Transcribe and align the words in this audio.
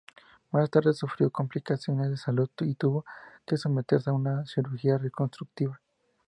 Más 0.51 0.67
tarde 0.71 0.93
sufrió 0.95 1.29
complicaciones 1.29 2.09
de 2.09 2.17
salud 2.17 2.49
y 2.61 2.73
tuvo 2.73 3.05
que 3.45 3.55
someterse 3.55 4.09
a 4.09 4.13
una 4.13 4.43
cirugía 4.47 4.97
reconstructiva. 4.97 5.79